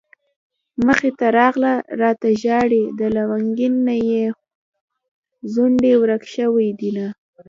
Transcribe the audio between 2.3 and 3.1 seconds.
ژاړي د